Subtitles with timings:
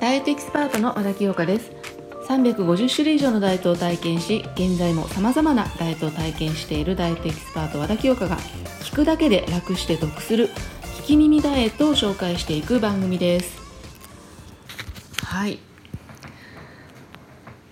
[0.00, 1.70] ダイエットエキスパートの和田清香です。
[2.28, 8.36] 350種類以上のダイエットを体験し現在も様々なダイエットを体験しているダイエットエキスパート和田清香が
[8.80, 10.48] 聞くだけで楽して得する
[11.02, 13.60] 聞き耳ダイエットを紹介していく番組です。
[15.24, 15.58] はい。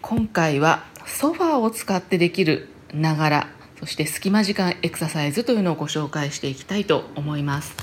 [0.03, 3.49] 今回はソファーを使ってできるながら
[3.79, 7.75] そして隙間時間エクササイズというのをご紹介していきたいと思います。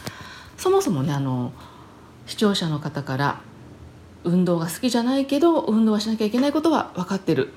[0.58, 1.54] そもそもねあの
[2.26, 3.42] 視聴者の方から
[4.24, 7.54] 運動が好きじゃないけど運動はしなきゃいけないことは分かってる。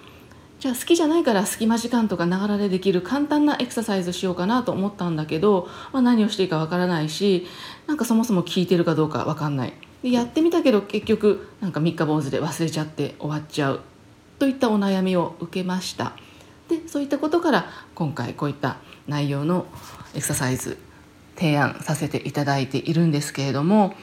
[0.60, 7.46] じゃあ好きじゃないから隙間時間とかながらでできる簡単なエクササイズしようかなと思ったんだけど、まあ、何をしていいか分からないし
[7.86, 9.72] なんかそもそも効いてるかどうか分かんない。
[10.02, 13.80] でやってみたけど結局なんか三日坊主で忘れちゃって終わっちゃう。
[14.38, 16.12] といったお悩みを受けました。
[16.68, 18.76] でそういったことから今回こういった
[19.08, 19.64] 内容の
[20.14, 20.76] エクササイズ
[21.40, 23.94] 提案させていただいているんですけれども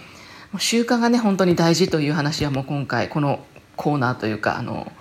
[0.58, 4.92] 習慣がね本当に大事という話はもう今回このコーナーというかあの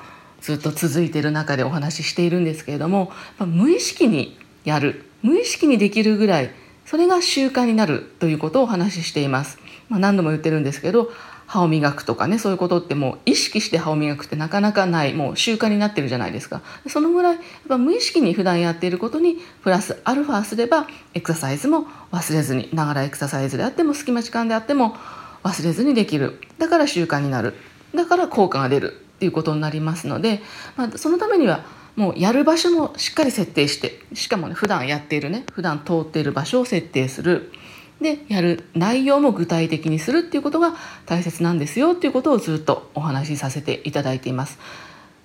[0.43, 6.51] ずっと続いている中でお話ししているんですけれども無意識にやる無意識にできるぐらい
[6.85, 9.59] それが習慣になるということをお話ししています、
[9.89, 11.11] まあ、何度も言ってるんですけど
[11.47, 16.63] 歯を磨くとかねそういうことってもう意識して歯を磨くってなかなかないもう習慣になってるじゃないですか。
[16.89, 24.97] そのぐらいやっぱ無意識に普段やっていることにプラスアルファすればエクササイズも忘れずにながらエクササイズであっても隙間時間であっても
[25.45, 26.41] 忘れずにできる。
[26.59, 27.55] だから習慣になる。
[27.95, 30.43] だから効果が出るっていうことになりますので、
[30.77, 37.53] まあ、そのためにはもうやる場所もしっかり設定してしかもね普段やっているね普段通っている場所を設定する。
[38.01, 40.75] でやる内容も具体的にするっていうことが
[41.07, 44.59] 大切なんですよっていうことをずっとお話しさせていただいています。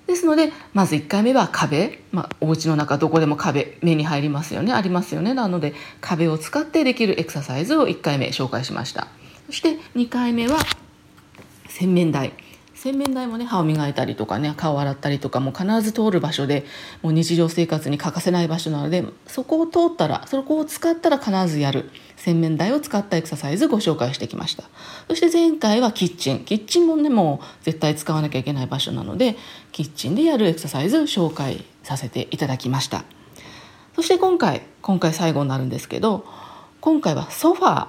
[0.07, 4.73] ですのでまず1回目は壁、まあ、お家の中どこでも壁目に入りますよね。
[4.73, 5.33] ありますよね。
[5.33, 9.07] なので壁を使ってできるエクササイズを1回目紹介しました。
[9.47, 10.57] そして2回目は
[11.67, 12.33] 洗面台。
[12.81, 16.65] 洗面台もね歯を磨いたりとかね顔を洗ったりとかも必ず通る場所で
[17.03, 24.63] もう日常生活に欠かせない場所なのでそこを通ったらそこを使ったら必ずやる洗面台を使ったエクササイズご紹介してきました。
[25.07, 26.43] そして前回はキッチン。
[26.43, 29.37] キッチンもねもう絶対使わなきゃいけない場所なので
[29.71, 33.03] キッチンでやるエクササイズ紹介させていただきました。
[33.95, 36.25] そして今回今回最後になるんですけど
[36.79, 37.87] 今回はソファー。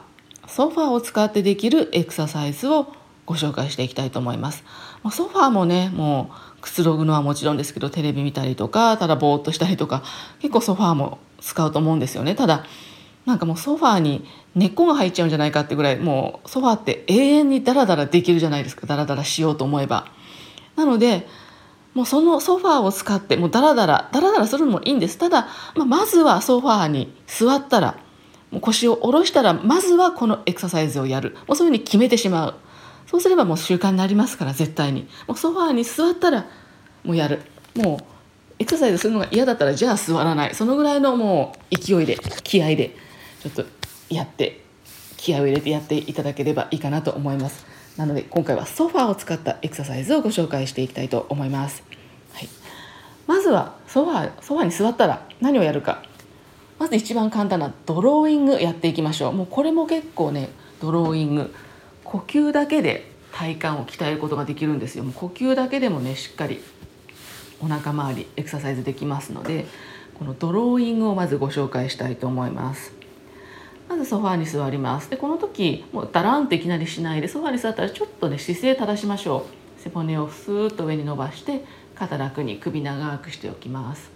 [0.48, 2.92] ソファーを使ってできるエクササイズを
[3.26, 4.64] ご紹介していきたいと思います。
[5.02, 10.02] まあ、ソファーもねもうくつろぐのはもちろんですけどテレビ見たりとかただぼーっとしたりとか
[10.40, 12.34] 結構ソファーも使うと思うんですよね。
[12.34, 12.64] ただ
[13.26, 14.24] なんかもうソファーに
[14.54, 20.06] 根っこが入っちゃうんじゃないかってぐらいもうソファーって永遠にダラダラできるじゃないですかダラダラしようと思えば。
[20.76, 21.26] なので
[21.94, 27.98] もうそのソファーを使ってもうダラダラダラダラするのもいいんですただ、まあ、まずはソファーに座ったら
[28.50, 32.54] もう腰を下ろしたらまずはこのエクササイズをやるもうそういうふうに決めてしまう
[33.12, 35.02] そうすればもう習慣になりますから絶対に。
[35.28, 36.46] もうソファーに座ったら
[37.04, 37.42] もうやる。
[37.76, 38.04] もう
[38.58, 40.54] エクササイズするのが嫌だったらじゃあ座らない。
[40.54, 42.96] そのぐらいのもう勢いで気合で
[43.42, 43.64] ちょっと
[44.08, 44.64] やって
[45.18, 47.66] 気合を入れてやっていただければいいかなと思います。
[47.98, 51.82] なので今回はソファーを使ったエクササイズをご紹介していきたいと思います、
[52.32, 52.48] はい、
[53.26, 56.02] まずはソファーソファーに座ったら何をやるか。
[56.78, 59.32] まず一番簡単なドローイングやっていきましょう。
[59.34, 60.48] もうこれも結構ね
[60.80, 61.54] ドローイング。
[62.12, 65.04] 呼吸だけで体幹を鍛えることができるんですよ。
[65.04, 66.60] もう呼吸だけでもねしっかり
[67.62, 69.64] お腹周りエクササイズできますので
[70.18, 72.92] このドローイングをまずご紹介したいと思います。
[73.88, 75.08] まずソファーに座ります。
[75.08, 79.46] でこの時もうダランといきなりしないでソファーに座ったらちょっとね姿勢正しましょ
[79.78, 79.80] う。
[79.80, 84.10] 背骨をスーッと上に伸ばして肩楽に首長くしておきます、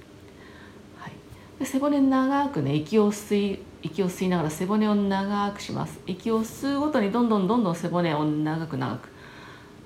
[1.64, 6.00] 背骨長くね息を吸い息を吸いながら背骨を長くします。
[6.06, 9.08] 息を吸うごとにどんどんどんどん背骨を長く長く。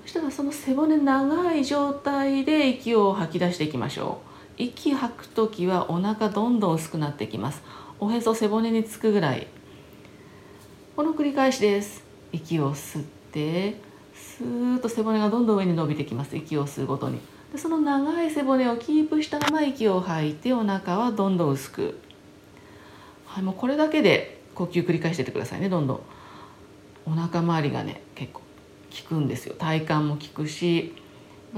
[0.03, 4.21] そしたらその背骨長い状態で息を吐き出していきましょ
[4.57, 4.63] う。
[4.63, 7.61] 息吐く時はお腹どんどん薄くなってきます。
[7.99, 9.47] おへそ背骨につくぐらい。
[10.95, 12.03] この繰り返しです。
[12.33, 13.75] 息を吸って
[14.13, 16.35] スーッと背骨がどんどん上に伸びてきます。
[16.35, 17.19] 息を吸うごとに。
[17.51, 21.99] でその長い背骨をキープしたまま息を吐いてお腹はどんどん薄く。
[23.25, 25.99] はい、もうこれだけで呼吸繰り返しててくださいねどんどん。
[27.05, 28.45] お腹周りがね結構効
[29.07, 29.55] くんですよ。
[29.57, 30.95] 体幹も効くし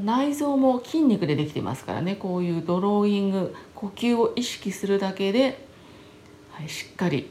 [0.01, 2.15] 内臓も筋肉でできてますからね。
[2.15, 5.67] こういうドローイング呼吸を意識するだけで、
[6.51, 7.29] はい、しっかり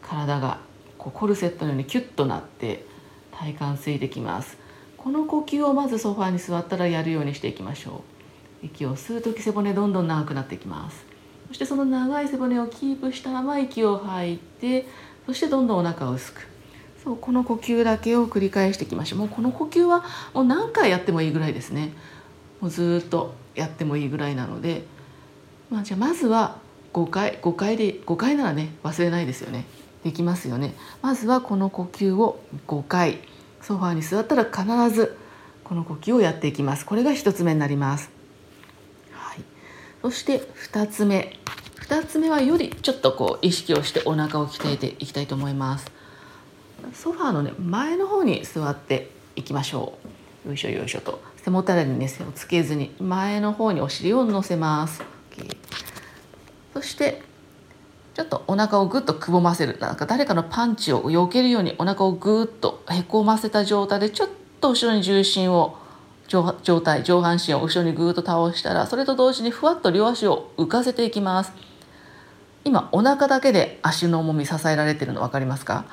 [0.00, 0.60] 体が
[0.96, 2.86] こうコルセットのようにキュッとなって
[3.30, 4.56] 体幹吸いてきます。
[5.02, 8.04] この呼吸をまずソファーに座ったらやるようにしていきましょ
[8.62, 8.66] う。
[8.66, 11.04] 息を吸う時背骨どんどん長くなっていきます。
[11.48, 14.86] そしてその長い背骨をキープしたまま息を吐いて
[15.26, 16.46] そしてどんどんお腹を薄く。
[17.02, 19.18] そうこの呼吸だけを繰り返していきましょう。
[19.18, 20.04] もうこの呼吸は
[20.34, 21.92] もう何回やってもいいぐらいですね。
[22.60, 24.84] もうずっとやってもいいぐらいなので、
[25.68, 26.58] まあ、じゃあまずは
[26.92, 29.64] 5回5回で5回ならね忘れないですよね。
[30.04, 30.74] できますよね。
[31.02, 33.18] まずはこの呼吸を5回。
[33.62, 35.16] ソファーに座ったら必ず
[35.64, 36.84] この呼吸をやっていきます。
[36.84, 38.10] これが1つ目になります、
[39.12, 39.40] はい、
[40.02, 40.40] そして
[40.72, 41.38] 2つ目。
[41.80, 45.90] 2つ目はよりちょっとこう意識をしてお腹を鍛えていきたいと思います。
[46.94, 49.98] ソファーのね前の方に座っていきましょ
[50.44, 50.48] う。
[50.48, 51.22] よいしょよいしょと。
[51.44, 55.56] 背もたれにね背をつけずに前の方にお尻を乗せます、OK、
[56.72, 57.22] そして
[58.14, 59.78] ちょっとお腹をぐっとくぼませる。
[59.80, 64.28] なんか誰かのパンチを避けるようにお腹をぐっとへこませた状態でちょっ
[64.60, 65.76] と後ろに重心を
[66.28, 71.52] 状態上半身を後ろにぐっと倒したらそれと同時にふわっと両足を浮かせていきます。
[72.64, 75.84] 今お腹だけで足の重み支えられてるの分かりますか？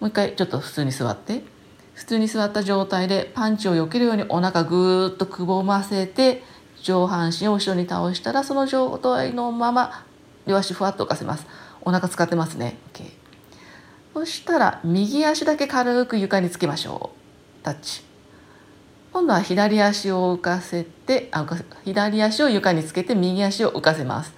[0.00, 1.42] もう一回ちょっと普通に座って。
[1.94, 6.42] 普通に座った状態でパンチを避けるようにお腹ぐーっとくぼませて
[6.82, 10.04] 上半身を後ろに倒したらその状態のまま
[10.46, 11.46] 両足ふわっと浮かせます。
[11.82, 13.10] お腹使ってますね、OK、
[14.14, 17.10] そしたら右足だけ軽く床につけましょ
[17.60, 17.64] う。
[17.64, 18.02] タッチ。
[19.12, 21.46] 今度は左足を浮かせてあ
[21.84, 24.34] 左足を床につけて右足を浮かせます。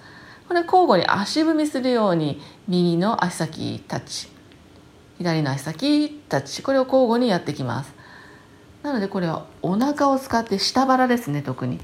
[0.47, 4.29] これ交互に足踏みするように右の足先タッチ。
[5.17, 6.63] 左の足先タッチ。
[6.63, 7.93] これを交互にやっていきます。
[8.83, 11.79] なのでこれはお腹を使って下腹ですね特に。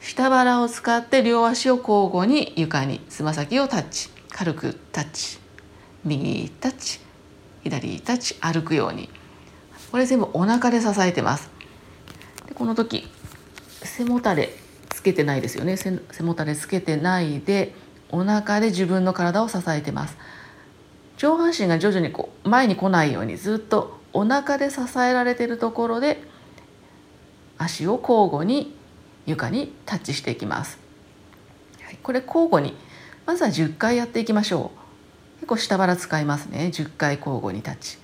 [0.00, 4.08] 下腹を使って両足を交互に床につま先をタッチ。
[4.30, 5.38] 軽くタッチ。
[6.04, 7.00] 右タッチ。
[7.62, 8.36] 左タッチ。
[8.40, 9.08] 歩くように。
[9.90, 11.50] これ全部お腹で支えてます。
[12.46, 13.08] でこの時
[13.82, 14.54] 背もたれ
[14.88, 15.76] つけてないですよね。
[15.76, 17.74] 背もたれつけてないで
[18.10, 20.16] お腹で自分の体を支えてます。
[21.16, 26.22] 上半身が徐々にこう前に来ないようにずっとお腹で支えられているところで
[27.58, 28.76] 足を交互に
[29.28, 30.78] 床にタッチしていきます、
[31.82, 32.74] はい、これ交互に
[33.28, 34.78] まずは10回やっていきましょう。
[35.40, 36.70] 結構下腹使いますね。
[36.72, 37.98] 10回交互にタッチ。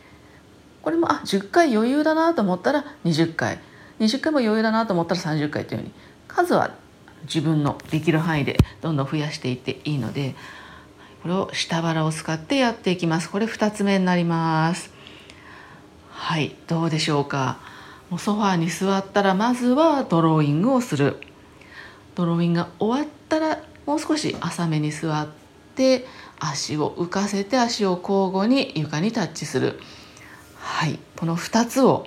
[0.82, 3.58] これもあ10回余裕だなと思ったら20回。
[4.00, 5.94] 20回も余裕だなと思ったら30回というように。
[6.28, 6.74] 数は
[7.22, 10.34] 自分のできる範囲でどんどん増やしていっていいので
[11.22, 13.30] これを下腹を使ってやっていきます。
[13.30, 14.92] これ2つ目になります。
[16.10, 17.58] はいどうでしょうか。
[18.14, 21.16] もうソファーに座ったらまずはドローイングをする。
[22.14, 25.26] ドローイングが終わったらもう少し浅めに座っ
[25.74, 26.06] て
[26.38, 29.80] 足を浮かせて足を交互に床にタッチする。
[30.54, 31.00] はい。
[31.16, 32.06] この2つを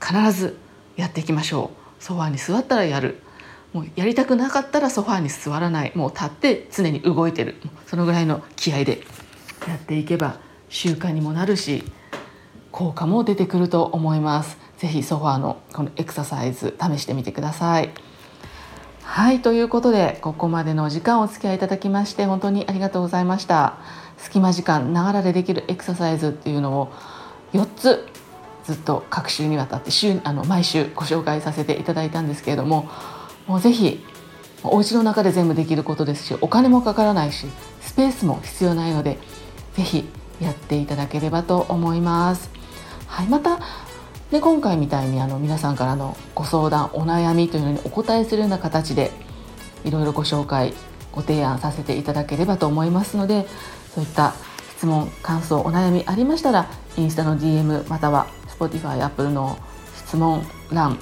[0.00, 0.56] 必ず
[0.94, 2.04] やっていきましょう。
[2.04, 3.20] ソファーに座ったらやる。
[3.72, 5.90] もうやりたくなかったらソファーに座らない。
[5.96, 7.56] もう立って常に動いてる。
[7.88, 9.02] そのぐらいの気合で
[9.66, 10.36] やっていけば
[10.68, 11.82] 習慣にもなるし
[12.70, 14.56] 効果も出てくると思います。
[14.82, 17.90] 是非ソファーのこのエクササイズ試してみてください
[19.04, 23.78] はいということでここまでのお時間お付き合いいただきまして本当にありがとうございました
[24.16, 26.92] 隙間時間ながらでできるエクササイズっていうのを
[27.52, 28.08] 4つ
[28.64, 32.88] ずっと各週にわたって週あの毎週ご紹介させていただいたんですけれども
[33.46, 34.04] もうぜひ
[34.64, 37.46] お家の中で全部できることですしお金もかからないし
[37.80, 39.18] スペースも必要ないので
[39.74, 40.08] ぜひ
[40.40, 42.50] やっていただければと思います。
[43.06, 43.60] はい、また
[44.32, 49.10] で今回みたいにあの皆さんからのご相談お悩みというのにお答えするような形で
[49.84, 50.72] いろいろご紹介
[51.12, 53.46] ご提案させていただければと思いますので
[53.94, 54.32] そういった
[54.78, 59.58] 質問感想お悩みありましたらインスタの DM または Spotify、Apple の
[60.06, 60.98] 質問欄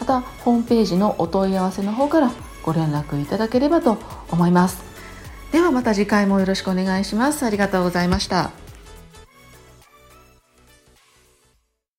[0.00, 2.32] またホームページのお問い合わせの方から
[2.62, 3.98] ご連絡いただければと
[4.30, 4.82] 思います。
[5.52, 7.44] ではまた次回もよろしくお願いします。
[7.46, 8.65] ありがとうございました。